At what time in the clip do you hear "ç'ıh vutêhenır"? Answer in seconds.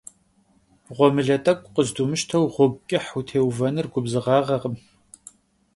2.87-3.87